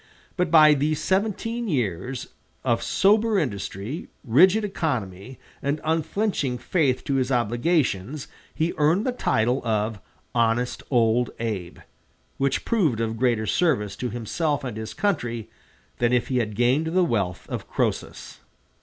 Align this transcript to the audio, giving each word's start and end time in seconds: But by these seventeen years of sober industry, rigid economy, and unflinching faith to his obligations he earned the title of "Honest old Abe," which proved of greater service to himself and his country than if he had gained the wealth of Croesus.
But 0.35 0.49
by 0.49 0.73
these 0.73 0.99
seventeen 0.99 1.67
years 1.67 2.29
of 2.63 2.81
sober 2.81 3.37
industry, 3.37 4.07
rigid 4.23 4.65
economy, 4.65 5.37
and 5.61 5.79
unflinching 5.83 6.57
faith 6.57 7.03
to 7.03 7.17
his 7.17 7.31
obligations 7.31 8.27
he 8.51 8.73
earned 8.77 9.05
the 9.05 9.11
title 9.11 9.63
of 9.63 9.99
"Honest 10.33 10.81
old 10.89 11.29
Abe," 11.39 11.77
which 12.39 12.65
proved 12.65 12.99
of 12.99 13.15
greater 13.19 13.45
service 13.45 13.95
to 13.97 14.09
himself 14.09 14.63
and 14.63 14.75
his 14.75 14.95
country 14.95 15.51
than 15.99 16.11
if 16.11 16.29
he 16.29 16.39
had 16.39 16.55
gained 16.55 16.87
the 16.87 17.03
wealth 17.03 17.47
of 17.47 17.67
Croesus. 17.69 18.39